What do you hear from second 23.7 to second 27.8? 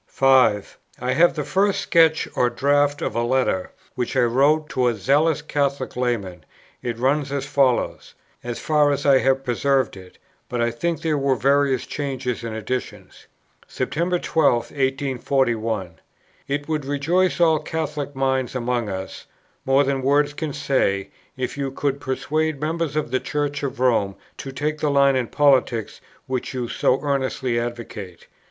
Rome to take the line in politics which you so earnestly